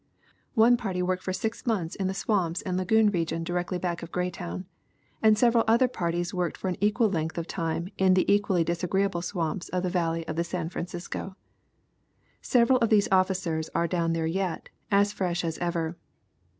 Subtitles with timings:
[0.55, 4.11] One party worked for six months in the swamps and lagoon region directly back of
[4.11, 4.65] Greytown,
[5.21, 9.21] and several other parties worked for an equal length of time in the equally disagreeable
[9.21, 11.35] swamps of the valley of the San Francisco.
[12.41, 15.95] Several of these officers are down there yet, as fresh as ever.